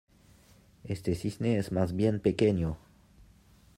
Este 0.83 1.13
cisne 1.13 1.59
es 1.59 1.71
más 1.71 1.95
bien 1.95 2.19
pequeño. 2.21 2.75